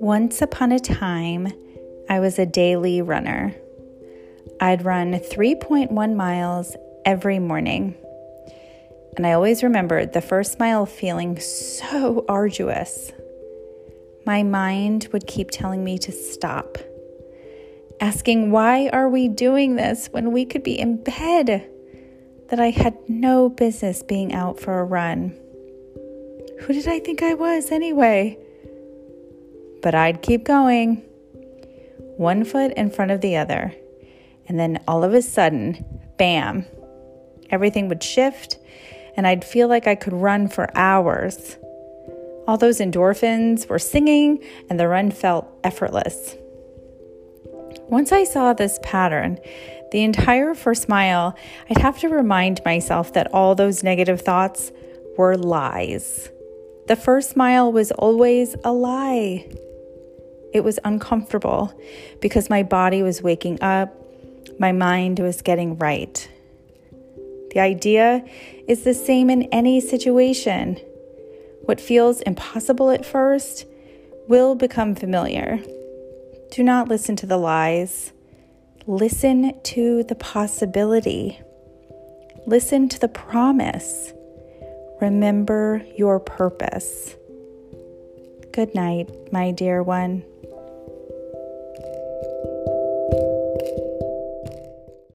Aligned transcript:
Once 0.00 0.42
upon 0.42 0.72
a 0.72 0.78
time, 0.78 1.48
I 2.08 2.20
was 2.20 2.38
a 2.38 2.46
daily 2.46 3.02
runner. 3.02 3.54
I'd 4.60 4.84
run 4.84 5.12
3.1 5.12 6.16
miles 6.16 6.76
every 7.04 7.38
morning. 7.38 7.94
And 9.16 9.26
I 9.26 9.32
always 9.32 9.62
remembered 9.62 10.12
the 10.12 10.20
first 10.20 10.58
mile 10.58 10.86
feeling 10.86 11.38
so 11.38 12.24
arduous. 12.28 13.12
My 14.26 14.42
mind 14.42 15.08
would 15.12 15.26
keep 15.26 15.50
telling 15.50 15.84
me 15.84 15.98
to 15.98 16.12
stop, 16.12 16.78
asking, 18.00 18.50
Why 18.50 18.88
are 18.88 19.08
we 19.08 19.28
doing 19.28 19.76
this 19.76 20.08
when 20.08 20.32
we 20.32 20.44
could 20.44 20.62
be 20.62 20.78
in 20.78 21.02
bed? 21.02 21.68
That 22.52 22.60
I 22.60 22.70
had 22.70 22.96
no 23.08 23.48
business 23.48 24.04
being 24.04 24.32
out 24.32 24.60
for 24.60 24.78
a 24.78 24.84
run. 24.84 25.36
Who 26.60 26.72
did 26.72 26.86
I 26.86 27.00
think 27.00 27.20
I 27.20 27.34
was 27.34 27.72
anyway? 27.72 28.38
but 29.82 29.94
I'd 29.94 30.22
keep 30.22 30.44
going, 30.44 31.02
one 32.16 32.44
foot 32.44 32.72
in 32.74 32.90
front 32.90 33.10
of 33.10 33.20
the 33.20 33.36
other. 33.36 33.74
And 34.48 34.58
then 34.58 34.82
all 34.88 35.04
of 35.04 35.12
a 35.12 35.22
sudden, 35.22 35.84
bam, 36.16 36.64
everything 37.50 37.88
would 37.88 38.02
shift, 38.02 38.58
and 39.16 39.26
I'd 39.26 39.44
feel 39.44 39.68
like 39.68 39.86
I 39.86 39.96
could 39.96 40.12
run 40.12 40.48
for 40.48 40.70
hours. 40.76 41.56
All 42.46 42.56
those 42.56 42.78
endorphins 42.78 43.68
were 43.68 43.78
singing, 43.78 44.42
and 44.70 44.80
the 44.80 44.88
run 44.88 45.10
felt 45.10 45.48
effortless. 45.62 46.36
Once 47.88 48.12
I 48.12 48.24
saw 48.24 48.52
this 48.52 48.78
pattern, 48.82 49.38
the 49.90 50.02
entire 50.02 50.54
first 50.54 50.88
mile, 50.88 51.36
I'd 51.68 51.78
have 51.78 51.98
to 52.00 52.08
remind 52.08 52.64
myself 52.64 53.12
that 53.12 53.32
all 53.34 53.54
those 53.54 53.82
negative 53.82 54.22
thoughts 54.22 54.72
were 55.18 55.36
lies. 55.36 56.30
The 56.88 56.96
first 56.96 57.36
mile 57.36 57.70
was 57.70 57.92
always 57.92 58.56
a 58.64 58.72
lie. 58.72 59.46
It 60.54 60.64
was 60.64 60.78
uncomfortable 60.84 61.72
because 62.20 62.50
my 62.50 62.62
body 62.62 63.02
was 63.02 63.22
waking 63.22 63.62
up, 63.62 63.94
my 64.58 64.72
mind 64.72 65.18
was 65.18 65.42
getting 65.42 65.76
right. 65.78 66.28
The 67.52 67.60
idea 67.60 68.24
is 68.66 68.84
the 68.84 68.94
same 68.94 69.28
in 69.28 69.42
any 69.44 69.80
situation. 69.80 70.76
What 71.64 71.80
feels 71.80 72.22
impossible 72.22 72.90
at 72.90 73.04
first 73.04 73.66
will 74.26 74.54
become 74.54 74.94
familiar. 74.94 75.60
Do 76.52 76.62
not 76.62 76.88
listen 76.88 77.16
to 77.16 77.24
the 77.24 77.38
lies. 77.38 78.12
Listen 78.86 79.58
to 79.62 80.04
the 80.04 80.14
possibility. 80.14 81.40
Listen 82.46 82.90
to 82.90 83.00
the 83.00 83.08
promise. 83.08 84.12
Remember 85.00 85.82
your 85.96 86.20
purpose. 86.20 87.16
Good 88.52 88.74
night, 88.74 89.32
my 89.32 89.52
dear 89.52 89.82
one. 89.82 90.24